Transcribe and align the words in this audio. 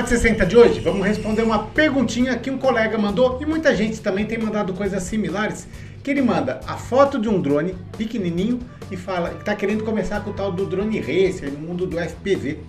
460 0.00 0.46
de 0.46 0.56
hoje, 0.56 0.80
vamos 0.80 1.06
responder 1.06 1.42
uma 1.42 1.66
perguntinha 1.66 2.38
que 2.38 2.50
um 2.50 2.56
colega 2.56 2.96
mandou 2.96 3.38
e 3.38 3.44
muita 3.44 3.76
gente 3.76 4.00
também 4.00 4.24
tem 4.24 4.38
mandado 4.38 4.72
coisas 4.72 5.02
similares. 5.02 5.68
Que 6.02 6.10
ele 6.10 6.22
manda 6.22 6.58
a 6.66 6.74
foto 6.78 7.18
de 7.18 7.28
um 7.28 7.38
drone 7.38 7.76
pequenininho 7.98 8.60
e 8.90 8.96
fala 8.96 9.28
que 9.28 9.40
está 9.40 9.54
querendo 9.54 9.84
começar 9.84 10.20
com 10.20 10.30
o 10.30 10.32
tal 10.32 10.50
do 10.50 10.64
drone 10.64 10.98
racer 10.98 11.50
no 11.52 11.58
mundo 11.58 11.86
do 11.86 11.98
FPV. 11.98 12.60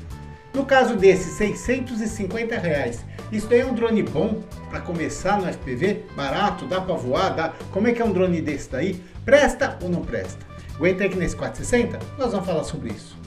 No 0.54 0.66
caso 0.66 0.98
desse, 0.98 1.30
650 1.38 2.58
reais. 2.58 3.06
Isso 3.32 3.48
daí 3.48 3.62
é 3.62 3.66
um 3.66 3.74
drone 3.74 4.04
bom 4.04 4.44
para 4.70 4.82
começar 4.82 5.40
no 5.40 5.48
FPV? 5.48 6.04
Barato? 6.14 6.66
Dá 6.66 6.82
para 6.82 6.96
voar? 6.96 7.34
Dá? 7.34 7.54
Como 7.72 7.88
é 7.88 7.94
que 7.94 8.02
é 8.02 8.06
um 8.06 8.12
drone 8.12 8.42
desse 8.42 8.70
daí? 8.70 9.02
Presta 9.24 9.80
ou 9.82 9.88
não 9.88 10.02
presta? 10.02 10.46
Aguenta 10.76 11.06
aqui 11.06 11.16
nesse 11.16 11.38
460? 11.38 11.98
Nós 12.18 12.34
vamos 12.34 12.46
falar 12.46 12.66
sobre 12.66 12.90
isso. 12.90 13.21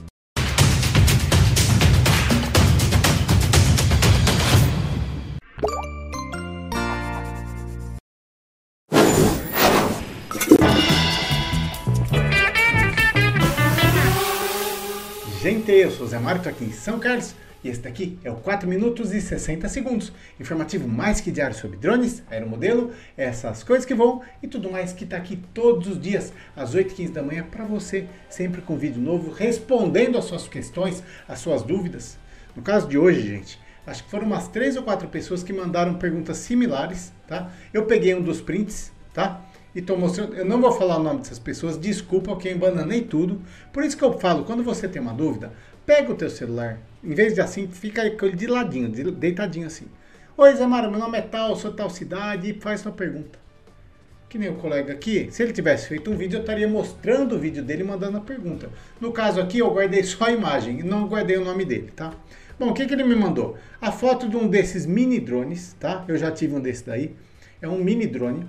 Gente, 15.45 15.71
eu 15.71 15.91
sou 15.91 16.07
o 16.07 16.09
Zé 16.09 16.17
estou 16.17 16.51
aqui 16.51 16.63
em 16.63 16.71
São 16.71 16.97
Carlos 16.97 17.35
e 17.63 17.69
este 17.69 17.83
daqui 17.83 18.17
é 18.23 18.31
o 18.31 18.35
4 18.37 18.67
minutos 18.67 19.13
e 19.13 19.21
60 19.21 19.69
segundos. 19.69 20.11
Informativo 20.39 20.87
mais 20.87 21.21
que 21.21 21.29
diário 21.29 21.55
sobre 21.55 21.77
drones, 21.77 22.23
aeromodelo, 22.31 22.91
essas 23.15 23.61
coisas 23.61 23.85
que 23.85 23.93
vão 23.93 24.23
e 24.41 24.47
tudo 24.47 24.71
mais 24.71 24.91
que 24.91 25.03
está 25.03 25.17
aqui 25.17 25.39
todos 25.53 25.87
os 25.87 26.01
dias 26.01 26.33
às 26.55 26.73
8h15 26.73 27.11
da 27.11 27.21
manhã 27.21 27.43
para 27.43 27.63
você, 27.63 28.07
sempre 28.27 28.59
com 28.59 28.75
vídeo 28.75 28.99
novo, 28.99 29.31
respondendo 29.31 30.17
as 30.17 30.25
suas 30.25 30.47
questões, 30.47 31.03
as 31.27 31.37
suas 31.37 31.61
dúvidas. 31.61 32.17
No 32.55 32.63
caso 32.63 32.87
de 32.87 32.97
hoje, 32.97 33.21
gente, 33.21 33.59
acho 33.85 34.03
que 34.03 34.09
foram 34.09 34.25
umas 34.25 34.47
3 34.47 34.77
ou 34.77 34.81
4 34.81 35.07
pessoas 35.09 35.43
que 35.43 35.53
mandaram 35.53 35.93
perguntas 35.93 36.37
similares, 36.37 37.13
tá? 37.27 37.51
Eu 37.71 37.85
peguei 37.85 38.15
um 38.15 38.21
dos 38.23 38.41
prints, 38.41 38.91
tá? 39.13 39.44
E 39.75 39.79
estou 39.79 39.97
mostrando. 39.97 40.33
Eu 40.33 40.45
não 40.45 40.61
vou 40.61 40.71
falar 40.71 40.97
o 40.97 41.03
nome 41.03 41.19
dessas 41.19 41.37
pessoas, 41.37 41.77
desculpa 41.77 42.35
que 42.37 42.47
eu 42.47 42.53
embananei 42.53 43.01
tudo. 43.01 43.41
Por 43.73 43.83
isso 43.83 43.97
que 43.97 44.03
eu 44.03 44.17
falo, 44.17 44.45
quando 44.45 44.63
você 44.63 44.87
tem 44.87 45.01
uma 45.01 45.13
dúvida, 45.13 45.51
pega 45.85 46.11
o 46.11 46.15
teu 46.15 46.29
celular, 46.29 46.79
em 47.03 47.13
vez 47.13 47.35
de 47.35 47.41
assim, 47.41 47.67
fica 47.67 48.05
ele 48.05 48.35
de 48.35 48.47
ladinho, 48.47 48.89
deitadinho 49.11 49.67
assim. 49.67 49.85
Oi 50.37 50.55
Zé 50.55 50.65
Mara, 50.65 50.89
meu 50.89 50.99
nome 50.99 51.17
é 51.17 51.21
tal, 51.21 51.55
sou 51.55 51.73
tal 51.73 51.89
cidade, 51.89 52.49
e 52.49 52.53
faz 52.59 52.81
sua 52.81 52.91
pergunta. 52.91 53.37
Que 54.27 54.37
nem 54.37 54.49
o 54.49 54.55
colega 54.55 54.91
aqui, 54.91 55.27
se 55.31 55.43
ele 55.43 55.53
tivesse 55.53 55.87
feito 55.87 56.09
um 56.09 56.17
vídeo, 56.17 56.37
eu 56.37 56.41
estaria 56.41 56.67
mostrando 56.67 57.35
o 57.35 57.39
vídeo 57.39 57.63
dele 57.63 57.83
e 57.83 57.85
mandando 57.85 58.17
a 58.17 58.21
pergunta. 58.21 58.69
No 58.99 59.11
caso 59.11 59.39
aqui, 59.39 59.59
eu 59.59 59.71
guardei 59.71 60.03
só 60.03 60.25
a 60.25 60.31
imagem 60.31 60.81
não 60.83 61.07
guardei 61.07 61.37
o 61.37 61.43
nome 61.43 61.63
dele, 61.63 61.91
tá? 61.95 62.13
Bom, 62.57 62.69
o 62.69 62.73
que, 62.73 62.85
que 62.85 62.93
ele 62.93 63.03
me 63.03 63.15
mandou? 63.15 63.57
A 63.79 63.91
foto 63.91 64.27
de 64.27 64.35
um 64.35 64.47
desses 64.47 64.85
mini 64.85 65.19
drones, 65.19 65.75
tá? 65.79 66.03
Eu 66.07 66.17
já 66.17 66.31
tive 66.31 66.55
um 66.55 66.59
desse 66.59 66.85
daí. 66.85 67.15
É 67.61 67.67
um 67.67 67.81
mini 67.81 68.07
drone 68.07 68.45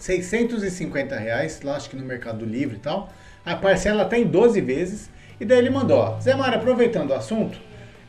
650 0.00 1.16
reais, 1.16 1.60
lá 1.62 1.76
acho 1.76 1.90
que 1.90 1.96
no 1.96 2.04
Mercado 2.04 2.44
Livre 2.44 2.76
e 2.76 2.80
tal. 2.80 3.12
A 3.44 3.54
parcela 3.54 4.06
tem 4.06 4.24
tá 4.24 4.30
12 4.30 4.60
vezes. 4.60 5.10
E 5.38 5.44
daí 5.44 5.58
ele 5.58 5.70
mandou, 5.70 5.98
ó, 5.98 6.20
Zé 6.20 6.34
Mário, 6.34 6.58
aproveitando 6.58 7.10
o 7.10 7.14
assunto, 7.14 7.58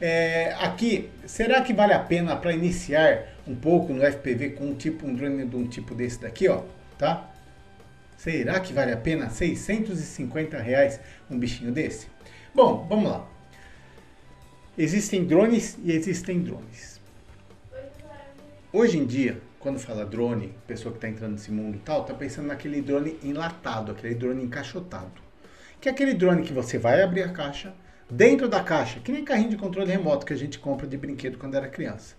é, 0.01 0.55
aqui, 0.59 1.09
será 1.25 1.61
que 1.61 1.73
vale 1.73 1.93
a 1.93 1.99
pena 1.99 2.35
para 2.35 2.51
iniciar 2.51 3.27
um 3.47 3.55
pouco 3.55 3.93
no 3.93 4.01
FPV 4.03 4.51
com 4.51 4.65
um 4.71 4.73
tipo 4.73 5.05
um 5.05 5.13
drone 5.13 5.45
de 5.45 5.55
um 5.55 5.67
tipo 5.67 5.93
desse 5.93 6.19
daqui, 6.19 6.49
ó, 6.49 6.63
tá? 6.97 7.29
Será 8.17 8.59
que 8.59 8.73
vale 8.73 8.91
a 8.91 8.97
pena 8.97 9.29
650 9.29 10.57
reais 10.59 10.99
um 11.29 11.37
bichinho 11.37 11.71
desse? 11.71 12.07
Bom, 12.53 12.85
vamos 12.89 13.11
lá. 13.11 13.25
Existem 14.77 15.25
drones 15.25 15.77
e 15.83 15.91
existem 15.91 16.41
drones. 16.41 16.99
Hoje 18.73 18.97
em 18.97 19.05
dia, 19.05 19.37
quando 19.61 19.79
fala 19.79 20.05
drone, 20.05 20.55
pessoa 20.65 20.91
que 20.91 20.97
está 20.97 21.07
entrando 21.07 21.33
nesse 21.33 21.51
mundo 21.51 21.75
e 21.75 21.79
tal, 21.79 22.03
tá 22.03 22.13
pensando 22.13 22.47
naquele 22.47 22.81
drone 22.81 23.17
enlatado, 23.23 23.91
aquele 23.91 24.15
drone 24.15 24.43
encaixotado. 24.43 25.21
Que 25.79 25.87
é 25.87 25.91
aquele 25.91 26.13
drone 26.13 26.43
que 26.43 26.51
você 26.51 26.77
vai 26.77 27.01
abrir 27.01 27.23
a 27.23 27.29
caixa, 27.29 27.73
dentro 28.09 28.49
da 28.49 28.63
caixa, 28.63 28.99
que 28.99 29.11
nem 29.11 29.23
carrinho 29.23 29.51
de 29.51 29.57
controle 29.57 29.91
remoto 29.91 30.25
que 30.25 30.33
a 30.33 30.37
gente 30.37 30.59
compra 30.59 30.87
de 30.87 30.97
brinquedo 30.97 31.37
quando 31.37 31.55
era 31.55 31.67
criança. 31.67 32.15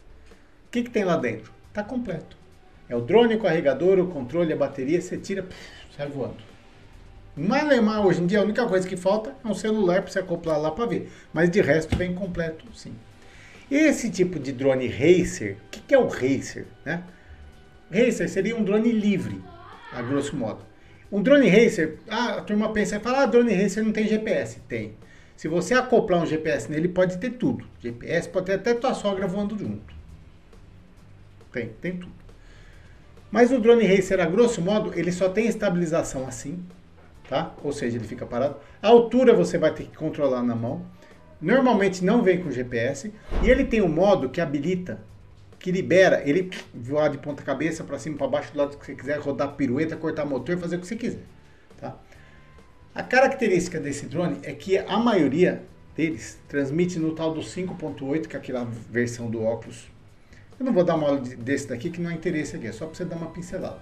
O 0.67 0.71
que, 0.71 0.85
que 0.85 0.91
tem 0.91 1.05
lá 1.05 1.17
dentro? 1.17 1.53
Tá 1.73 1.83
completo. 1.83 2.37
É 2.89 2.95
o 2.95 3.01
drone, 3.01 3.35
o 3.35 3.41
carregador, 3.41 3.99
o 3.99 4.07
controle, 4.07 4.53
a 4.53 4.57
bateria, 4.57 5.01
você 5.01 5.17
tira, 5.19 5.47
sai 5.97 6.09
voando. 6.09 6.53
Malemar, 7.37 8.07
hoje 8.07 8.21
em 8.21 8.27
dia, 8.27 8.41
a 8.41 8.45
única 8.45 8.67
coisa 8.67 8.87
que 8.87 8.97
falta 8.97 9.35
é 9.45 9.49
um 9.49 9.55
celular 9.55 10.03
para 10.03 10.13
você 10.13 10.19
acoplar 10.19 10.61
lá 10.61 10.71
para 10.71 10.87
ver. 10.87 11.11
Mas 11.33 11.51
de 11.51 11.61
resto, 11.61 11.97
vem 11.97 12.15
completo, 12.15 12.65
sim. 12.75 12.95
Esse 13.71 14.11
tipo 14.11 14.39
de 14.39 14.53
drone 14.53 14.87
racer, 14.87 15.57
o 15.67 15.71
que, 15.71 15.81
que 15.81 15.95
é 15.95 15.99
o 15.99 16.07
racer? 16.07 16.67
Né? 16.85 17.03
Racer 17.93 18.29
seria 18.29 18.57
um 18.57 18.65
drone 18.65 18.91
livre, 18.91 19.41
a 19.93 20.01
grosso 20.01 20.35
modo. 20.35 20.65
Um 21.11 21.23
drone 21.23 21.47
racer, 21.47 21.99
a 22.09 22.41
turma 22.41 22.73
pensa 22.73 22.97
e 22.97 23.01
fala, 23.01 23.25
ah, 23.25 23.27
drone 23.27 23.53
racer 23.53 23.85
não 23.85 23.93
tem 23.93 24.09
GPS. 24.09 24.61
Tem. 24.61 24.95
Se 25.37 25.47
você 25.47 25.75
acoplar 25.75 26.23
um 26.23 26.27
GPS 26.27 26.71
nele, 26.71 26.89
pode 26.89 27.19
ter 27.19 27.31
tudo. 27.33 27.67
GPS 27.81 28.29
pode 28.31 28.47
ter 28.47 28.55
até 28.55 28.73
tua 28.73 28.95
sogra 28.95 29.27
voando 29.27 29.59
junto. 29.59 29.95
Tem, 31.53 31.69
tem 31.83 31.99
tudo. 31.99 32.13
Mas 33.31 33.53
o 33.53 33.59
drone 33.59 33.85
racer, 33.85 34.21
a 34.21 34.27
grosso 34.27 34.63
modo, 34.63 34.99
ele 34.99 35.13
só 35.13 35.29
tem 35.29 35.47
estabilização 35.47 36.27
assim, 36.27 36.65
tá? 37.29 37.53
Ou 37.63 37.73
seja, 37.73 37.99
ele 37.99 38.07
fica 38.07 38.25
parado. 38.25 38.57
A 38.81 38.89
altura 38.89 39.35
você 39.35 39.59
vai 39.59 39.75
ter 39.75 39.85
que 39.85 39.97
controlar 39.97 40.43
na 40.43 40.55
mão. 40.55 40.83
Normalmente 41.41 42.03
não 42.03 42.23
vem 42.23 42.43
com 42.43 42.51
GPS. 42.51 43.13
E 43.43 43.51
ele 43.51 43.65
tem 43.65 43.83
um 43.83 43.89
modo 43.89 44.31
que 44.31 44.41
habilita 44.41 45.01
que 45.63 45.71
libera 45.71 46.21
ele 46.29 46.51
voar 46.75 47.09
de 47.09 47.19
ponta 47.19 47.41
cabeça 47.43 47.85
para 47.85 47.97
cima, 47.97 48.19
para 48.19 48.27
baixo, 48.27 48.53
do 48.53 48.59
lado 48.59 48.77
que 48.77 48.85
você 48.85 48.95
quiser, 48.97 49.19
rodar 49.19 49.55
pirueta, 49.55 49.97
cortar 49.97 50.27
motor, 50.27 50.59
fazer 50.59 50.77
o 50.77 50.81
que 50.81 50.87
você 50.89 50.97
quiser. 50.97 51.23
Tá? 51.79 51.97
A 52.93 53.03
característica 53.03 53.79
desse 53.79 54.07
drone 54.07 54.41
é 54.43 54.53
que 54.53 54.77
a 54.77 54.99
maioria 54.99 55.63
deles 55.95 56.37
transmite 56.49 56.99
no 56.99 57.15
tal 57.15 57.33
do 57.33 57.41
5.8, 57.41 58.27
que 58.27 58.35
é 58.35 58.39
aquela 58.41 58.65
versão 58.91 59.31
do 59.31 59.41
óculos. 59.41 59.89
Eu 60.59 60.67
não 60.67 60.73
vou 60.73 60.83
dar 60.83 60.97
uma 60.97 61.07
aula 61.07 61.21
desse 61.21 61.69
daqui 61.69 61.91
que 61.91 62.01
não 62.01 62.11
é 62.11 62.15
interesse 62.15 62.57
aqui, 62.57 62.67
é 62.67 62.73
só 62.73 62.87
para 62.87 62.97
você 62.97 63.05
dar 63.05 63.17
uma 63.17 63.31
pincelada. 63.31 63.79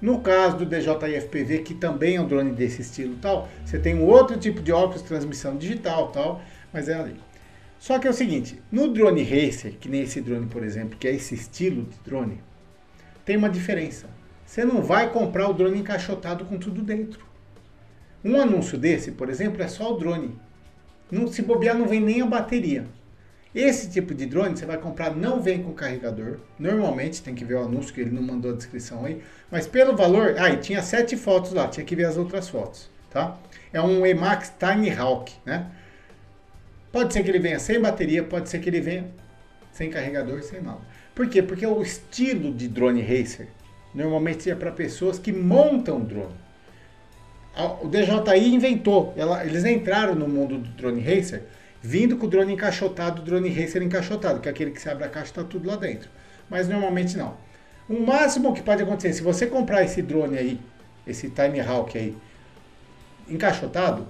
No 0.00 0.20
caso 0.20 0.58
do 0.58 0.66
DJI-FPV, 0.66 1.58
que 1.58 1.74
também 1.74 2.16
é 2.16 2.20
um 2.20 2.26
drone 2.26 2.52
desse 2.52 2.82
estilo 2.82 3.16
tal, 3.16 3.48
você 3.64 3.78
tem 3.78 3.94
um 3.94 4.04
outro 4.04 4.38
tipo 4.38 4.60
de 4.60 4.72
óculos, 4.72 5.02
transmissão 5.02 5.56
digital 5.56 6.08
tal, 6.08 6.42
mas 6.72 6.88
é 6.88 6.94
ali. 6.94 7.29
Só 7.80 7.98
que 7.98 8.06
é 8.06 8.10
o 8.10 8.14
seguinte, 8.14 8.62
no 8.70 8.92
drone 8.92 9.22
racer, 9.22 9.72
que 9.80 9.88
nem 9.88 10.02
esse 10.02 10.20
drone, 10.20 10.46
por 10.46 10.62
exemplo, 10.62 10.98
que 10.98 11.08
é 11.08 11.14
esse 11.14 11.34
estilo 11.34 11.84
de 11.84 11.98
drone, 12.04 12.38
tem 13.24 13.38
uma 13.38 13.48
diferença. 13.48 14.06
Você 14.44 14.66
não 14.66 14.82
vai 14.82 15.10
comprar 15.10 15.48
o 15.48 15.54
drone 15.54 15.78
encaixotado 15.78 16.44
com 16.44 16.58
tudo 16.58 16.82
dentro. 16.82 17.24
Um 18.22 18.38
anúncio 18.38 18.76
desse, 18.76 19.12
por 19.12 19.30
exemplo, 19.30 19.62
é 19.62 19.66
só 19.66 19.94
o 19.94 19.96
drone. 19.96 20.38
Não, 21.10 21.26
se 21.26 21.40
bobear, 21.40 21.74
não 21.74 21.88
vem 21.88 22.02
nem 22.02 22.20
a 22.20 22.26
bateria. 22.26 22.84
Esse 23.54 23.88
tipo 23.88 24.14
de 24.14 24.26
drone 24.26 24.58
você 24.58 24.66
vai 24.66 24.76
comprar, 24.76 25.16
não 25.16 25.40
vem 25.40 25.62
com 25.62 25.72
carregador. 25.72 26.36
Normalmente 26.58 27.22
tem 27.22 27.34
que 27.34 27.46
ver 27.46 27.54
o 27.54 27.64
anúncio 27.64 27.94
que 27.94 28.02
ele 28.02 28.10
não 28.10 28.22
mandou 28.22 28.52
a 28.52 28.56
descrição 28.56 29.06
aí. 29.06 29.22
Mas 29.50 29.66
pelo 29.66 29.96
valor. 29.96 30.34
Ah, 30.38 30.50
e 30.50 30.58
tinha 30.58 30.82
sete 30.82 31.16
fotos 31.16 31.54
lá, 31.54 31.66
tinha 31.66 31.86
que 31.86 31.96
ver 31.96 32.04
as 32.04 32.18
outras 32.18 32.46
fotos. 32.46 32.90
Tá? 33.08 33.38
É 33.72 33.80
um 33.80 34.04
Emax 34.04 34.52
Tiny 34.58 34.90
Hawk, 34.90 35.32
né? 35.46 35.70
Pode 36.92 37.12
ser 37.12 37.22
que 37.22 37.30
ele 37.30 37.38
venha 37.38 37.58
sem 37.58 37.80
bateria, 37.80 38.22
pode 38.22 38.48
ser 38.48 38.58
que 38.58 38.68
ele 38.68 38.80
venha 38.80 39.06
sem 39.72 39.90
carregador, 39.90 40.42
sem 40.42 40.60
nada. 40.60 40.80
Por 41.14 41.28
quê? 41.28 41.42
Porque 41.42 41.66
o 41.66 41.80
estilo 41.82 42.52
de 42.52 42.68
drone 42.68 43.00
racer 43.02 43.48
normalmente 43.94 44.50
é 44.50 44.54
para 44.54 44.70
pessoas 44.70 45.18
que 45.18 45.32
montam 45.32 46.00
drone. 46.00 46.34
O 47.82 47.88
DJI 47.88 48.54
inventou, 48.54 49.12
ela, 49.16 49.44
eles 49.44 49.64
entraram 49.64 50.14
no 50.14 50.28
mundo 50.28 50.58
do 50.58 50.68
drone 50.70 51.00
racer 51.00 51.42
vindo 51.82 52.16
com 52.16 52.26
o 52.26 52.28
drone 52.28 52.52
encaixotado, 52.52 53.22
o 53.22 53.24
drone 53.24 53.48
racer 53.48 53.82
encaixotado, 53.82 54.40
que 54.40 54.48
é 54.48 54.52
aquele 54.52 54.70
que 54.70 54.80
se 54.80 54.88
abre 54.88 55.04
a 55.04 55.08
caixa 55.08 55.28
e 55.28 55.30
está 55.30 55.44
tudo 55.44 55.68
lá 55.68 55.76
dentro. 55.76 56.10
Mas 56.48 56.68
normalmente 56.68 57.16
não. 57.16 57.36
O 57.88 58.00
máximo 58.00 58.52
que 58.52 58.62
pode 58.62 58.82
acontecer, 58.82 59.12
se 59.14 59.22
você 59.22 59.46
comprar 59.46 59.82
esse 59.82 60.02
drone 60.02 60.38
aí, 60.38 60.60
esse 61.06 61.30
Tiny 61.30 61.60
Hawk 61.60 61.96
aí, 61.96 62.16
encaixotado, 63.28 64.06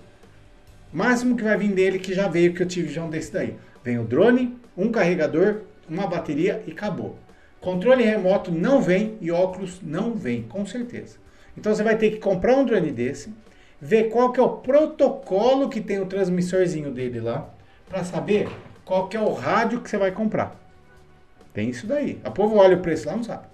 Máximo 0.93 1.37
que 1.37 1.45
vai 1.45 1.57
vir 1.57 1.73
dele 1.73 1.99
que 1.99 2.13
já 2.15 2.27
veio, 2.27 2.53
que 2.53 2.63
eu 2.63 2.67
tive 2.67 2.93
já 2.93 3.05
um 3.05 3.11
desse 3.11 3.33
daí. 3.33 3.57
Vem 3.85 3.99
o 3.99 4.05
drone, 4.05 4.59
um 4.77 4.91
carregador, 4.91 5.63
uma 5.89 6.07
bateria 6.07 6.63
e 6.67 6.73
acabou. 6.73 7.17
Controle 7.61 8.03
remoto 8.03 8.51
não 8.51 8.81
vem 8.81 9.17
e 9.21 9.31
óculos 9.31 9.81
não 9.83 10.15
vem, 10.15 10.43
com 10.43 10.65
certeza. 10.67 11.19
Então 11.57 11.75
você 11.75 11.83
vai 11.83 11.97
ter 11.97 12.11
que 12.11 12.19
comprar 12.19 12.57
um 12.57 12.65
drone 12.65 12.91
desse, 12.91 13.33
ver 13.81 14.09
qual 14.09 14.33
que 14.33 14.41
é 14.41 14.43
o 14.43 14.57
protocolo 14.59 15.69
que 15.69 15.81
tem 15.81 16.01
o 16.01 16.07
transmissorzinho 16.07 16.91
dele 16.91 17.21
lá, 17.21 17.49
para 17.89 18.03
saber 18.05 18.49
qual 18.85 19.09
que 19.09 19.17
é 19.17 19.21
o 19.21 19.33
rádio 19.33 19.81
que 19.81 19.91
você 19.91 19.99
vai 19.99 20.11
comprar. 20.11 20.59
Tem 21.53 21.69
isso 21.69 21.87
daí. 21.87 22.21
A 22.25 22.31
povo 22.31 22.57
olha 22.57 22.77
o 22.77 22.81
preço 22.81 23.07
lá, 23.09 23.17
não 23.17 23.25
sabe. 23.25 23.47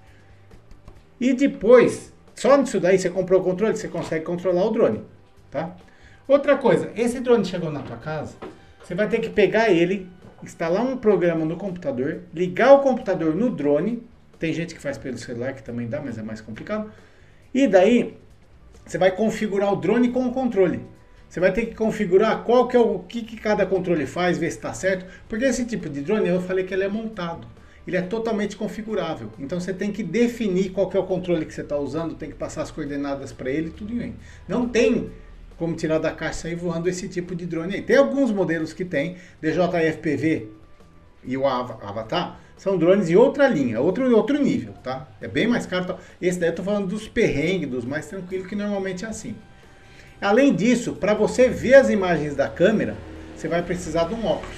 E 1.20 1.32
depois, 1.32 2.12
só 2.34 2.56
nisso 2.56 2.78
daí, 2.78 2.98
você 2.98 3.08
comprou 3.10 3.40
o 3.40 3.44
controle, 3.44 3.76
você 3.76 3.88
consegue 3.88 4.24
controlar 4.24 4.64
o 4.64 4.70
drone, 4.70 5.02
tá? 5.50 5.74
Outra 6.28 6.56
coisa, 6.56 6.90
esse 6.96 7.20
drone 7.20 7.44
chegou 7.44 7.70
na 7.70 7.82
tua 7.82 7.96
casa, 7.96 8.34
você 8.82 8.94
vai 8.94 9.08
ter 9.08 9.20
que 9.20 9.30
pegar 9.30 9.70
ele, 9.70 10.08
instalar 10.42 10.84
um 10.84 10.96
programa 10.96 11.44
no 11.44 11.56
computador, 11.56 12.22
ligar 12.34 12.72
o 12.72 12.80
computador 12.80 13.34
no 13.34 13.50
drone. 13.50 14.02
Tem 14.38 14.52
gente 14.52 14.74
que 14.74 14.80
faz 14.80 14.98
pelo 14.98 15.16
celular 15.16 15.54
que 15.54 15.62
também 15.62 15.86
dá, 15.86 16.00
mas 16.00 16.18
é 16.18 16.22
mais 16.22 16.40
complicado. 16.40 16.90
E 17.54 17.68
daí 17.68 18.16
você 18.84 18.98
vai 18.98 19.10
configurar 19.10 19.72
o 19.72 19.76
drone 19.76 20.10
com 20.10 20.26
o 20.26 20.32
controle. 20.32 20.80
Você 21.28 21.40
vai 21.40 21.52
ter 21.52 21.66
que 21.66 21.74
configurar 21.74 22.42
qual 22.44 22.68
que 22.68 22.76
é 22.76 22.80
o 22.80 23.00
que, 23.00 23.22
que 23.22 23.36
cada 23.36 23.64
controle 23.64 24.06
faz, 24.06 24.38
ver 24.38 24.50
se 24.50 24.56
está 24.56 24.72
certo. 24.72 25.06
Porque 25.28 25.44
esse 25.44 25.64
tipo 25.64 25.88
de 25.88 26.00
drone 26.00 26.28
eu 26.28 26.40
falei 26.40 26.64
que 26.64 26.74
ele 26.74 26.84
é 26.84 26.88
montado. 26.88 27.46
Ele 27.86 27.96
é 27.96 28.02
totalmente 28.02 28.56
configurável. 28.56 29.30
Então 29.38 29.60
você 29.60 29.72
tem 29.72 29.92
que 29.92 30.02
definir 30.02 30.70
qual 30.70 30.88
que 30.88 30.96
é 30.96 31.00
o 31.00 31.04
controle 31.04 31.46
que 31.46 31.54
você 31.54 31.60
está 31.60 31.76
usando, 31.76 32.14
tem 32.14 32.30
que 32.30 32.36
passar 32.36 32.62
as 32.62 32.70
coordenadas 32.70 33.32
para 33.32 33.50
ele, 33.50 33.70
tudo 33.70 33.94
bem. 33.94 34.16
Não 34.48 34.68
tem 34.68 35.10
como 35.58 35.74
tirar 35.74 35.98
da 35.98 36.10
caixa 36.10 36.38
e 36.38 36.42
sair 36.42 36.54
voando 36.54 36.88
esse 36.88 37.08
tipo 37.08 37.34
de 37.34 37.46
drone 37.46 37.76
aí. 37.76 37.82
Tem 37.82 37.96
alguns 37.96 38.30
modelos 38.30 38.72
que 38.72 38.84
tem, 38.84 39.16
DJI-FPV 39.40 40.48
e 41.24 41.36
o 41.36 41.46
Avatar, 41.46 42.40
são 42.56 42.78
drones 42.78 43.08
de 43.08 43.16
outra 43.16 43.46
linha, 43.48 43.80
outro, 43.80 44.10
outro 44.16 44.42
nível, 44.42 44.72
tá? 44.82 45.06
É 45.20 45.28
bem 45.28 45.46
mais 45.46 45.66
caro. 45.66 45.84
Tá? 45.84 45.98
Esse 46.20 46.38
daí 46.38 46.48
eu 46.48 46.54
tô 46.54 46.62
falando 46.62 46.86
dos 46.86 47.06
perrengues, 47.06 47.68
dos 47.68 47.84
mais 47.84 48.06
tranquilos, 48.06 48.46
que 48.46 48.56
normalmente 48.56 49.04
é 49.04 49.08
assim. 49.08 49.36
Além 50.20 50.54
disso, 50.54 50.94
para 50.94 51.12
você 51.12 51.48
ver 51.48 51.74
as 51.74 51.90
imagens 51.90 52.34
da 52.34 52.48
câmera, 52.48 52.96
você 53.36 53.46
vai 53.46 53.62
precisar 53.62 54.04
de 54.04 54.14
um 54.14 54.24
óculos. 54.24 54.56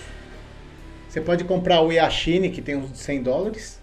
Você 1.09 1.21
pode 1.21 1.43
comprar 1.43 1.81
o 1.81 1.91
Yashine, 1.91 2.51
que 2.51 2.63
tem 2.63 2.77
uns 2.77 2.93
de 2.93 2.99
100 2.99 3.23
dólares. 3.23 3.81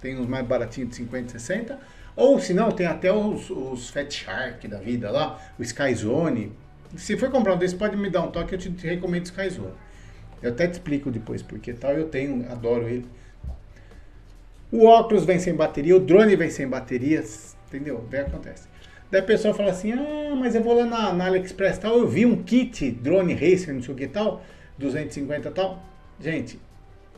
Tem 0.00 0.16
uns 0.16 0.26
mais 0.26 0.46
baratinhos 0.46 0.90
de 0.90 0.96
50, 0.96 1.32
60. 1.32 1.78
Ou 2.14 2.38
se 2.38 2.52
não, 2.52 2.70
tem 2.70 2.86
até 2.86 3.12
os, 3.12 3.48
os 3.50 3.90
Fat 3.90 4.10
Shark 4.10 4.68
da 4.68 4.78
vida 4.78 5.10
lá, 5.10 5.40
o 5.58 5.62
Skyzone. 5.62 6.52
Se 6.96 7.16
for 7.16 7.30
comprar 7.30 7.54
um 7.54 7.58
desses, 7.58 7.76
pode 7.76 7.96
me 7.96 8.10
dar 8.10 8.22
um 8.22 8.30
toque, 8.30 8.54
eu 8.54 8.58
te 8.58 8.68
recomendo 8.86 9.24
o 9.24 9.28
Skyzone. 9.28 9.72
Eu 10.42 10.50
até 10.50 10.66
te 10.66 10.72
explico 10.72 11.10
depois 11.10 11.40
porque 11.40 11.72
tal, 11.72 11.92
eu 11.92 12.08
tenho, 12.08 12.50
adoro 12.50 12.88
ele. 12.88 13.06
O 14.70 14.86
óculos 14.86 15.24
vem 15.24 15.38
sem 15.38 15.54
bateria, 15.54 15.96
o 15.96 16.00
drone 16.00 16.34
vem 16.34 16.50
sem 16.50 16.66
baterias, 16.66 17.56
entendeu? 17.68 18.04
Vem 18.10 18.20
acontece. 18.20 18.66
Daí 19.10 19.20
a 19.20 19.24
pessoa 19.24 19.52
fala 19.52 19.70
assim, 19.70 19.92
ah, 19.92 20.34
mas 20.34 20.54
eu 20.54 20.62
vou 20.62 20.74
lá 20.74 20.86
na, 20.86 21.12
na 21.12 21.26
AliExpress 21.26 21.78
tal, 21.78 21.98
eu 21.98 22.08
vi 22.08 22.24
um 22.24 22.42
kit 22.42 22.90
drone 22.90 23.34
racer, 23.34 23.74
não 23.74 23.82
sei 23.82 23.94
o 23.94 23.96
que 23.96 24.08
tal, 24.08 24.42
250 24.78 25.50
tal. 25.50 25.82
Gente, 26.18 26.58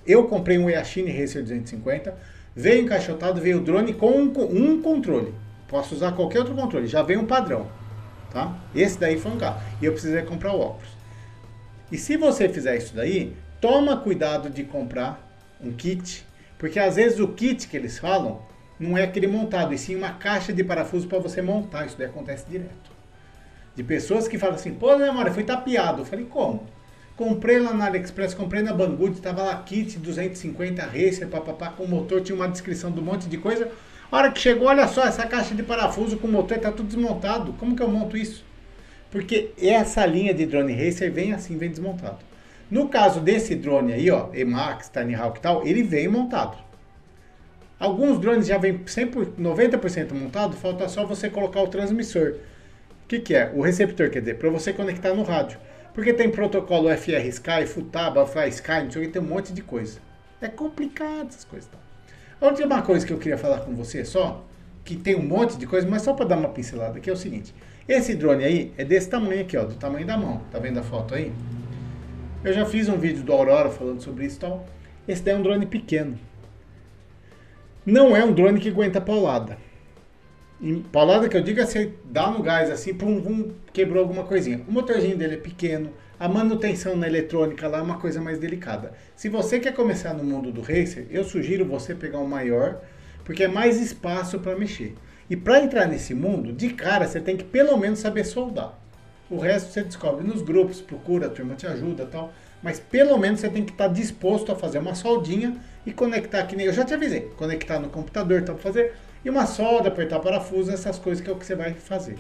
eu 0.07 0.27
comprei 0.27 0.59
um 0.59 0.69
Yashine 0.69 1.11
Racer 1.11 1.43
250, 1.43 2.17
veio 2.55 2.83
encaixotado, 2.83 3.41
veio 3.41 3.59
o 3.59 3.61
drone 3.61 3.95
com 3.95 4.11
um, 4.21 4.81
controle. 4.81 5.35
Posso 5.69 5.95
usar 5.95 6.13
qualquer 6.13 6.41
outro 6.41 6.55
controle, 6.55 6.87
já 6.87 7.03
vem 7.03 7.17
um 7.17 7.27
padrão, 7.27 7.67
tá? 8.31 8.57
Esse 8.75 8.99
daí 8.99 9.19
foi 9.19 9.33
um 9.33 9.39
carro. 9.39 9.61
E 9.81 9.85
eu 9.85 9.93
precisei 9.93 10.23
comprar 10.23 10.53
o 10.53 10.61
óculos. 10.61 10.91
E 11.91 11.99
se 11.99 12.17
você 12.17 12.49
fizer 12.49 12.77
isso 12.77 12.95
daí, 12.95 13.35
toma 13.61 13.97
cuidado 13.97 14.51
de 14.51 14.63
comprar 14.65 15.21
um 15.61 15.73
kit, 15.73 16.25
porque 16.59 16.79
às 16.79 16.97
vezes 16.97 17.19
o 17.19 17.29
kit 17.29 17.67
que 17.69 17.77
eles 17.77 17.99
falam 17.99 18.43
não 18.79 18.97
é 18.99 19.05
aquele 19.05 19.27
montado, 19.27 19.73
e 19.73 19.79
sim 19.79 19.95
uma 19.95 20.11
caixa 20.11 20.53
de 20.53 20.63
parafuso 20.63 21.07
para 21.07 21.19
você 21.19 21.41
montar. 21.41 21.87
Isso 21.87 21.97
daí 21.97 22.07
acontece 22.07 22.47
direto. 22.49 22.93
De 23.75 23.83
pessoas 23.83 24.29
que 24.29 24.39
falam 24.39 24.57
assim, 24.57 24.75
pô, 24.75 24.97
memória, 24.97 25.33
foi 25.33 25.43
tapeado. 25.43 26.03
Eu 26.03 26.05
falei, 26.05 26.25
como? 26.25 26.67
Comprei 27.17 27.61
lá 27.61 27.73
na 27.73 27.87
AliExpress, 27.87 28.35
comprei 28.35 28.61
na 28.61 28.73
Banggood, 28.73 29.21
tava 29.21 29.43
lá 29.43 29.63
kit 29.63 29.99
250 29.99 30.83
Racer, 30.83 31.29
papapá, 31.29 31.69
com 31.69 31.87
motor, 31.87 32.21
tinha 32.21 32.35
uma 32.35 32.49
descrição 32.49 32.91
de 32.91 32.99
um 32.99 33.05
monte 33.05 33.29
de 33.29 33.39
coisa. 33.39 33.71
A 34.11 34.17
hora 34.17 34.33
que 34.33 34.41
chegou, 34.41 34.67
olha 34.67 34.89
só, 34.89 35.05
essa 35.05 35.25
caixa 35.27 35.55
de 35.55 35.63
parafuso 35.63 36.17
com 36.17 36.27
motor 36.27 36.59
tá 36.59 36.73
tudo 36.73 36.87
desmontado. 36.89 37.53
Como 37.55 37.77
que 37.77 37.83
eu 37.83 37.89
monto 37.89 38.17
isso? 38.17 38.45
Porque 39.13 39.53
essa 39.57 40.05
linha 40.05 40.35
de 40.35 40.45
drone 40.45 40.73
racer 40.73 41.13
vem 41.13 41.33
assim, 41.33 41.57
vem 41.57 41.71
desmontado. 41.71 42.19
No 42.69 42.89
caso 42.89 43.21
desse 43.21 43.55
drone 43.55 43.93
aí, 43.93 44.11
ó, 44.11 44.31
Emax, 44.35 44.89
Tiny 44.89 45.15
Hawk 45.15 45.39
e 45.39 45.43
tal, 45.43 45.65
ele 45.65 45.85
vem 45.85 46.09
montado. 46.09 46.59
Alguns 47.79 48.19
drones 48.19 48.47
já 48.47 48.59
vem 48.59 48.79
100%, 48.79 49.35
90% 49.39 50.13
montado, 50.15 50.57
falta 50.57 50.89
só 50.89 51.05
você 51.05 51.31
colocar 51.31 51.61
o 51.61 51.69
transmissor. 51.69 52.37
O 53.05 53.07
que, 53.07 53.21
que 53.21 53.35
é? 53.35 53.53
O 53.55 53.63
receptor, 53.63 54.11
quer 54.11 54.21
dizer, 54.21 54.39
para 54.39 54.51
você 54.51 54.73
conectar 54.73 55.15
no 55.15 55.23
rádio. 55.23 55.59
Porque 55.95 56.13
tem 56.13 56.29
protocolo 56.29 56.95
FR 56.95 57.25
Sky, 57.29 57.67
Futaba, 57.67 58.27
Fly 58.27 58.49
Sky, 58.49 58.83
não 58.83 58.91
sei 58.91 59.03
o 59.03 59.07
que, 59.07 59.13
tem 59.13 59.23
um 59.23 59.27
monte 59.27 59.53
de 59.53 59.63
coisa. 59.63 60.01
É 60.41 60.49
complicado 60.49 61.29
essas 61.29 61.45
coisas. 61.45 61.71
Tá? 61.71 61.79
A 62.41 62.47
última 62.49 62.83
coisa 62.83 63.07
que 63.07 63.13
eu 63.13 63.19
queria 63.19 63.39
falar 63.39 63.61
com 63.61 63.75
você 63.75 64.05
só, 64.05 64.45
que 64.85 64.97
tem 64.97 65.15
um 65.15 65.23
monte 65.23 65.57
de 65.57 65.67
coisa, 65.67 65.89
mas 65.89 66.03
só 66.03 66.13
para 66.13 66.27
dar 66.27 66.37
uma 66.37 66.49
pincelada 66.49 66.99
aqui, 66.99 67.09
é 67.09 67.13
o 67.13 67.17
seguinte. 67.17 67.55
Esse 67.89 68.15
drone 68.15 68.45
aí 68.45 68.73
é 68.77 68.85
desse 68.85 69.09
tamanho 69.09 69.43
aqui, 69.43 69.57
ó, 69.57 69.65
do 69.65 69.75
tamanho 69.77 70.05
da 70.05 70.19
mão. 70.19 70.43
Tá 70.51 70.59
vendo 70.59 70.79
a 70.79 70.83
foto 70.83 71.15
aí? 71.15 71.33
Eu 72.43 72.53
já 72.53 72.67
fiz 72.67 72.89
um 72.89 72.99
vídeo 72.99 73.23
do 73.23 73.33
Aurora 73.33 73.71
falando 73.71 74.03
sobre 74.03 74.27
isso 74.27 74.37
e 74.37 74.41
tal. 74.41 74.67
Esse 75.07 75.23
daí 75.23 75.35
é 75.35 75.39
um 75.39 75.43
drone 75.43 75.65
pequeno. 75.65 76.19
Não 77.87 78.17
é 78.17 78.25
um 78.25 78.33
drone 78.33 78.59
que 78.59 78.69
aguenta 78.69 79.01
paulada. 79.01 79.57
E 80.61 80.75
paulada 80.93 81.29
que 81.29 81.37
eu 81.37 81.43
digo 81.43 81.61
é 81.61 81.67
você 81.67 81.93
dá 82.05 82.31
no 82.31 82.43
gás 82.43 82.71
assim, 82.71 82.95
pum, 82.95 83.21
pum, 83.21 83.51
quebrou 83.73 84.03
alguma 84.03 84.25
coisinha. 84.25 84.65
O 84.69 84.73
motorzinho 84.73 85.17
dele 85.17 85.35
é 85.35 85.39
pequeno, 85.39 85.91
a 86.19 86.29
manutenção 86.29 86.97
na 86.97 87.07
eletrônica 87.07 87.67
lá 87.67 87.79
é 87.79 87.83
uma 87.83 87.99
coisa 87.99 88.21
mais 88.21 88.39
delicada. 88.39 88.93
Se 89.17 89.29
você 89.29 89.59
quer 89.59 89.75
começar 89.75 90.15
no 90.15 90.23
mundo 90.23 90.53
do 90.53 90.61
racer, 90.61 91.07
eu 91.11 91.25
sugiro 91.25 91.65
você 91.65 91.95
pegar 91.95 92.19
um 92.19 92.27
maior, 92.27 92.81
porque 93.25 93.45
é 93.45 93.49
mais 93.49 93.81
espaço 93.81 94.39
para 94.39 94.57
mexer. 94.57 94.95
E 95.29 95.37
para 95.37 95.61
entrar 95.61 95.87
nesse 95.87 96.15
mundo, 96.15 96.53
de 96.53 96.71
cara, 96.71 97.07
você 97.07 97.21
tem 97.21 97.37
que 97.37 97.45
pelo 97.45 97.77
menos 97.77 97.99
saber 97.99 98.25
soldar. 98.25 98.79
O 99.31 99.39
resto 99.39 99.73
você 99.73 99.83
descobre 99.83 100.25
nos 100.27 100.43
grupos, 100.43 100.81
procura, 100.81 101.27
a 101.27 101.31
turma 101.31 101.55
te 101.55 101.67
ajuda 101.67 102.07
tal. 102.07 102.33
Mas 102.63 102.79
pelo 102.79 103.19
menos 103.19 103.41
você 103.41 103.49
tem 103.49 103.65
que 103.65 103.73
estar 103.73 103.89
tá 103.89 103.93
disposto 103.93 104.53
a 104.53 104.57
fazer 104.57 104.79
uma 104.79 104.95
soldinha 104.95 105.57
e 105.85 105.93
conectar, 105.93 106.45
que 106.45 106.55
nem 106.55 106.67
eu 106.67 106.73
já 106.73 106.85
te 106.85 106.95
avisei, 106.95 107.23
conectar 107.37 107.79
no 107.79 107.89
computador, 107.89 108.43
para 108.43 108.55
fazer, 108.57 108.95
e 109.25 109.31
uma 109.31 109.47
solda, 109.47 109.89
apertar 109.89 110.21
parafuso, 110.21 110.71
essas 110.71 110.99
coisas 110.99 111.25
que 111.25 111.31
é 111.31 111.33
o 111.33 111.37
que 111.37 111.47
você 111.47 111.55
vai 111.55 111.75
fazer. 111.75 112.19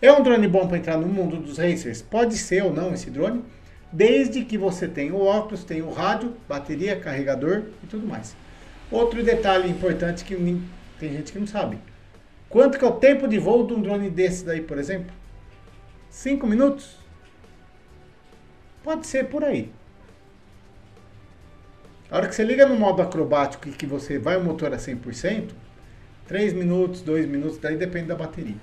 É 0.00 0.12
um 0.12 0.22
drone 0.22 0.48
bom 0.48 0.66
para 0.66 0.78
entrar 0.78 0.96
no 0.96 1.06
mundo 1.06 1.36
dos 1.36 1.58
racers? 1.58 2.02
Pode 2.02 2.36
ser 2.36 2.64
ou 2.64 2.72
não 2.72 2.92
esse 2.92 3.08
drone, 3.08 3.44
desde 3.92 4.44
que 4.44 4.58
você 4.58 4.88
tenha 4.88 5.14
o 5.14 5.24
óculos, 5.24 5.62
tenha 5.62 5.84
o 5.84 5.92
rádio, 5.92 6.34
bateria, 6.48 6.98
carregador 6.98 7.62
e 7.84 7.86
tudo 7.86 8.06
mais. 8.06 8.34
Outro 8.90 9.22
detalhe 9.22 9.70
importante 9.70 10.24
que 10.24 10.34
tem 10.98 11.12
gente 11.12 11.32
que 11.32 11.38
não 11.38 11.46
sabe. 11.46 11.78
Quanto 12.48 12.78
que 12.78 12.84
é 12.84 12.88
o 12.88 12.92
tempo 12.92 13.28
de 13.28 13.38
voo 13.38 13.66
de 13.66 13.74
um 13.74 13.80
drone 13.80 14.10
desse 14.10 14.44
daí, 14.44 14.60
por 14.60 14.76
exemplo? 14.76 15.12
Cinco 16.10 16.46
minutos? 16.46 16.96
Pode 18.82 19.06
ser 19.06 19.28
por 19.28 19.44
aí. 19.44 19.70
A 22.10 22.16
hora 22.16 22.28
que 22.28 22.34
você 22.34 22.44
liga 22.44 22.66
no 22.66 22.76
modo 22.76 23.00
acrobático 23.00 23.68
e 23.68 23.72
que 23.72 23.86
você 23.86 24.18
vai 24.18 24.36
o 24.36 24.44
motor 24.44 24.74
a 24.74 24.76
100%, 24.76 25.52
3 26.32 26.54
minutos, 26.54 27.02
2 27.02 27.26
minutos, 27.26 27.58
daí 27.58 27.76
depende 27.76 28.06
da 28.06 28.14
bateria. 28.14 28.56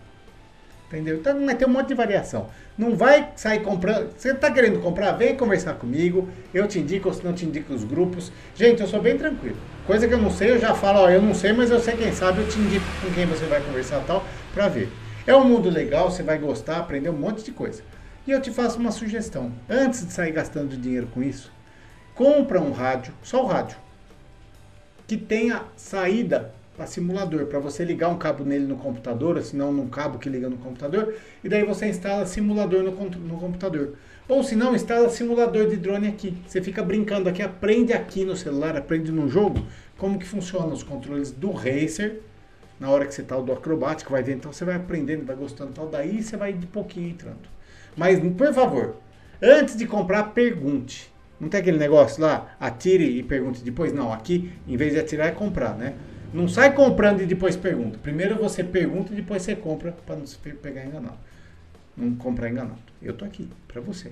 Entendeu? 0.87 1.17
Então 1.17 1.45
vai 1.45 1.53
ter 1.53 1.67
um 1.67 1.69
monte 1.69 1.89
de 1.89 1.93
variação. 1.93 2.49
Não 2.75 2.95
vai 2.95 3.31
sair 3.35 3.61
comprando. 3.61 4.11
Você 4.17 4.31
está 4.31 4.49
querendo 4.49 4.79
comprar? 4.81 5.11
Vem 5.11 5.37
conversar 5.37 5.75
comigo. 5.75 6.27
Eu 6.51 6.67
te 6.67 6.79
indico, 6.79 7.09
ou 7.09 7.13
se 7.13 7.23
não 7.23 7.31
te 7.31 7.45
indico 7.45 7.71
os 7.71 7.83
grupos. 7.83 8.31
Gente, 8.55 8.81
eu 8.81 8.87
sou 8.87 8.99
bem 8.99 9.19
tranquilo. 9.19 9.55
Coisa 9.85 10.07
que 10.07 10.13
eu 10.15 10.17
não 10.17 10.31
sei, 10.31 10.49
eu 10.49 10.59
já 10.59 10.73
falo, 10.73 11.01
ó, 11.01 11.11
eu 11.11 11.21
não 11.21 11.35
sei, 11.35 11.53
mas 11.53 11.69
eu 11.69 11.79
sei 11.79 11.95
quem 11.95 12.11
sabe, 12.11 12.41
eu 12.41 12.47
te 12.47 12.57
indico 12.57 12.85
com 13.03 13.13
quem 13.13 13.27
você 13.27 13.45
vai 13.45 13.61
conversar 13.61 14.03
tal, 14.07 14.25
para 14.51 14.67
ver. 14.67 14.89
É 15.27 15.35
um 15.35 15.43
mundo 15.43 15.69
legal, 15.69 16.09
você 16.09 16.23
vai 16.23 16.39
gostar, 16.39 16.77
aprender 16.77 17.09
um 17.09 17.17
monte 17.17 17.43
de 17.43 17.51
coisa. 17.51 17.83
E 18.25 18.31
eu 18.31 18.41
te 18.41 18.49
faço 18.49 18.79
uma 18.79 18.91
sugestão. 18.91 19.51
Antes 19.69 20.07
de 20.07 20.11
sair 20.11 20.31
gastando 20.31 20.75
dinheiro 20.75 21.05
com 21.13 21.21
isso, 21.21 21.51
compra 22.15 22.59
um 22.59 22.71
rádio, 22.71 23.13
só 23.21 23.43
o 23.43 23.45
rádio, 23.45 23.77
que 25.05 25.17
tenha 25.17 25.65
saída 25.75 26.57
para 26.79 26.87
simulador, 26.87 27.45
para 27.47 27.59
você 27.59 27.83
ligar 27.83 28.07
um 28.07 28.17
cabo 28.17 28.45
nele 28.45 28.65
no 28.65 28.77
computador, 28.77 29.35
ou 29.35 29.43
se 29.43 29.53
não 29.53 29.69
num 29.69 29.89
cabo 29.89 30.17
que 30.17 30.29
liga 30.29 30.49
no 30.49 30.55
computador, 30.55 31.13
e 31.43 31.49
daí 31.49 31.65
você 31.65 31.87
instala 31.89 32.25
simulador 32.25 32.83
no, 32.83 32.91
no 32.91 33.37
computador. 33.37 33.95
Ou 34.29 34.41
se 34.45 34.55
não, 34.55 34.73
instala 34.73 35.09
simulador 35.09 35.67
de 35.67 35.75
drone 35.75 36.07
aqui. 36.07 36.37
Você 36.47 36.61
fica 36.61 36.81
brincando 36.81 37.27
aqui, 37.27 37.41
aprende 37.41 37.91
aqui 37.91 38.23
no 38.23 38.33
celular, 38.33 38.77
aprende 38.77 39.11
no 39.11 39.27
jogo 39.27 39.59
como 39.97 40.17
que 40.17 40.25
funcionam 40.25 40.71
os 40.71 40.81
controles 40.81 41.31
do 41.31 41.51
Racer 41.51 42.21
na 42.79 42.89
hora 42.89 43.05
que 43.05 43.13
você 43.13 43.23
está 43.23 43.35
do 43.35 43.51
acrobático, 43.51 44.13
vai 44.13 44.23
ver, 44.23 44.35
então 44.35 44.53
você 44.53 44.63
vai 44.63 44.75
aprendendo, 44.75 45.25
vai 45.25 45.35
gostando 45.35 45.73
tal, 45.73 45.89
daí 45.89 46.23
você 46.23 46.37
vai 46.37 46.53
de 46.53 46.65
pouquinho 46.65 47.09
entrando. 47.09 47.49
Mas, 47.97 48.21
por 48.37 48.53
favor, 48.53 48.95
antes 49.41 49.75
de 49.75 49.85
comprar, 49.85 50.31
pergunte. 50.31 51.11
Não 51.41 51.49
tem 51.49 51.59
aquele 51.59 51.77
negócio 51.77 52.21
lá, 52.21 52.55
atire 52.57 53.17
e 53.17 53.23
pergunte 53.23 53.63
depois? 53.63 53.91
Não, 53.91 54.13
aqui, 54.13 54.51
em 54.65 54.77
vez 54.77 54.93
de 54.93 54.99
atirar, 54.99 55.27
é 55.27 55.31
comprar, 55.31 55.75
né? 55.77 55.95
Não 56.33 56.47
sai 56.47 56.73
comprando 56.73 57.21
e 57.21 57.25
depois 57.25 57.55
pergunta. 57.55 57.97
Primeiro 58.01 58.35
você 58.35 58.63
pergunta 58.63 59.11
e 59.11 59.15
depois 59.15 59.41
você 59.41 59.55
compra 59.55 59.91
para 60.05 60.15
não 60.15 60.25
se 60.25 60.37
pegar 60.37 60.85
enganado. 60.85 61.17
Não 61.97 62.15
comprar 62.15 62.49
enganado. 62.49 62.79
Eu 63.01 63.13
tô 63.13 63.25
aqui 63.25 63.47
para 63.67 63.81
você. 63.81 64.11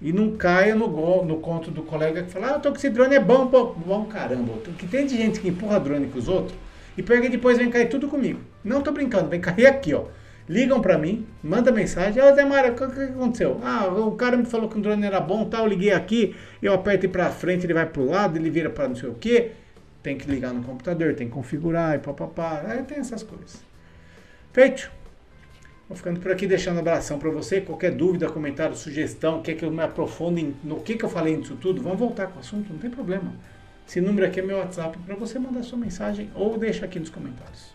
E 0.00 0.12
não 0.12 0.36
caia 0.36 0.74
no, 0.74 0.88
gol, 0.88 1.24
no 1.24 1.38
conto 1.40 1.70
do 1.70 1.82
colega 1.82 2.22
que 2.22 2.30
fala, 2.30 2.52
ah, 2.52 2.54
eu 2.54 2.60
tô 2.60 2.70
com 2.70 2.76
esse 2.76 2.88
drone, 2.88 3.16
é 3.16 3.20
bom, 3.20 3.48
pô, 3.48 3.74
bom 3.74 4.04
caramba. 4.04 4.52
Que 4.78 4.86
tem 4.86 5.04
de 5.04 5.16
gente 5.16 5.40
que 5.40 5.48
empurra 5.48 5.80
drone 5.80 6.06
com 6.06 6.18
os 6.18 6.28
outros 6.28 6.56
e 6.96 7.02
pega 7.02 7.26
e 7.26 7.28
depois 7.28 7.58
vem 7.58 7.68
cair 7.68 7.88
tudo 7.88 8.08
comigo. 8.08 8.40
Não 8.64 8.80
tô 8.80 8.92
brincando, 8.92 9.28
vem 9.28 9.40
cair 9.40 9.66
aqui, 9.66 9.92
ó. 9.92 10.04
ligam 10.48 10.80
para 10.80 10.96
mim, 10.96 11.26
manda 11.42 11.72
mensagem, 11.72 12.22
ô 12.22 12.32
Zé 12.32 12.44
Mário, 12.44 12.72
o 12.72 12.76
que, 12.76 12.86
que 12.86 13.02
aconteceu? 13.02 13.60
Ah, 13.62 13.86
o 13.88 14.12
cara 14.12 14.36
me 14.36 14.44
falou 14.44 14.68
que 14.68 14.78
o 14.78 14.80
drone 14.80 15.04
era 15.04 15.20
bom, 15.20 15.44
tal, 15.46 15.64
eu 15.64 15.68
liguei 15.68 15.92
aqui, 15.92 16.34
eu 16.62 16.72
aperto 16.72 17.08
para 17.08 17.28
frente, 17.30 17.66
ele 17.66 17.74
vai 17.74 17.86
pro 17.86 18.08
lado, 18.08 18.38
ele 18.38 18.50
vira 18.50 18.70
para 18.70 18.88
não 18.88 18.94
sei 18.94 19.08
o 19.08 19.14
que. 19.14 19.50
Tem 20.08 20.16
que 20.16 20.26
ligar 20.26 20.54
no 20.54 20.62
computador, 20.62 21.14
tem 21.14 21.28
que 21.28 21.34
configurar 21.34 21.96
e 21.96 21.98
papapá. 21.98 22.62
Aí 22.66 22.82
tem 22.82 22.96
essas 22.96 23.22
coisas. 23.22 23.62
Feito. 24.54 24.90
Vou 25.86 25.94
ficando 25.94 26.18
por 26.18 26.32
aqui 26.32 26.46
deixando 26.46 26.76
um 26.76 26.78
abração 26.78 27.18
para 27.18 27.28
você. 27.28 27.60
Qualquer 27.60 27.90
dúvida, 27.90 28.26
comentário, 28.30 28.74
sugestão, 28.74 29.42
quer 29.42 29.52
que 29.52 29.66
eu 29.66 29.70
me 29.70 29.82
aprofunde 29.82 30.54
no 30.64 30.80
que, 30.80 30.96
que 30.96 31.04
eu 31.04 31.10
falei 31.10 31.36
disso 31.36 31.58
tudo, 31.60 31.82
vamos 31.82 31.98
voltar 31.98 32.28
com 32.28 32.36
o 32.36 32.40
assunto, 32.40 32.72
não 32.72 32.78
tem 32.78 32.88
problema. 32.88 33.34
Esse 33.86 34.00
número 34.00 34.26
aqui 34.26 34.40
é 34.40 34.42
meu 34.42 34.56
WhatsApp 34.56 34.96
para 34.96 35.14
você 35.14 35.38
mandar 35.38 35.62
sua 35.62 35.76
mensagem 35.76 36.30
ou 36.34 36.56
deixa 36.56 36.86
aqui 36.86 36.98
nos 36.98 37.10
comentários. 37.10 37.74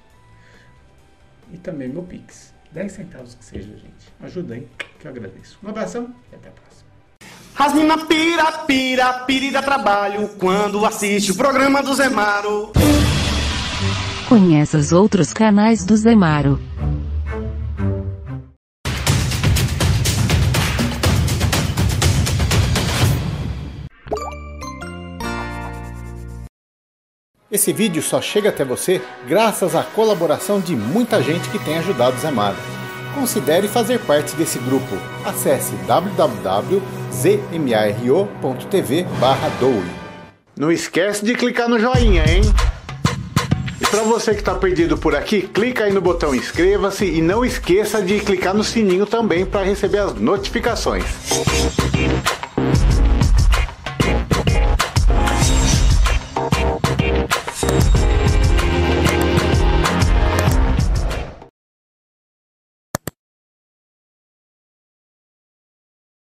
E 1.52 1.58
também 1.60 1.88
meu 1.88 2.02
Pix. 2.02 2.52
10 2.72 2.92
centavos 2.92 3.36
que 3.36 3.46
seja, 3.46 3.78
gente. 3.78 4.12
Ajuda 4.20 4.56
aí, 4.56 4.68
que 5.00 5.06
eu 5.06 5.12
agradeço. 5.12 5.60
Um 5.64 5.70
abração 5.70 6.16
e 6.32 6.36
até 6.36 6.50
a 6.50 6.52
próxima. 6.52 6.93
As 7.58 7.74
mina 7.74 7.98
pira, 7.98 8.52
pira, 8.66 9.14
pira 9.26 9.46
e 9.46 9.52
dá 9.52 9.62
trabalho 9.62 10.28
quando 10.40 10.86
assiste 10.86 11.32
o 11.32 11.36
programa 11.36 11.84
do 11.84 11.94
Zemaro. 11.94 12.72
Conheça 14.28 14.78
os 14.78 14.92
outros 14.92 15.32
canais 15.32 15.86
do 15.86 15.96
Zemaro. 15.96 16.60
Esse 27.52 27.72
vídeo 27.72 28.02
só 28.02 28.20
chega 28.20 28.50
até 28.50 28.66
você 28.66 29.00
graças 29.28 29.76
à 29.76 29.84
colaboração 29.84 30.60
de 30.60 30.76
muita 30.76 31.22
gente 31.22 31.48
que 31.50 31.60
tem 31.60 31.78
ajudado 31.78 32.18
o 32.18 32.20
Zé 32.20 32.32
Mário. 32.32 32.83
Considere 33.14 33.68
fazer 33.68 34.00
parte 34.00 34.36
desse 34.36 34.58
grupo. 34.60 34.98
Acesse 35.24 35.76
www.zmaro.tv 35.88 36.84
doe. 39.60 39.84
Não 40.58 40.72
esquece 40.72 41.24
de 41.24 41.36
clicar 41.36 41.68
no 41.70 41.80
joinha, 41.80 42.24
hein? 42.28 42.42
E 43.80 43.86
para 43.86 44.04
você 44.04 44.34
que 44.34 44.40
está 44.40 44.56
perdido 44.56 44.98
por 44.98 45.16
aqui, 45.16 45.42
clica 45.42 45.84
aí 45.84 45.94
no 45.94 46.02
botão 46.02 46.34
inscreva-se 46.34 47.06
e 47.06 47.22
não 47.22 47.44
esqueça 47.44 48.02
de 48.02 48.20
clicar 48.20 48.54
no 48.54 48.64
sininho 48.64 49.06
também 49.06 49.46
para 49.46 49.64
receber 49.64 50.00
as 50.00 50.14
notificações. 50.14 51.04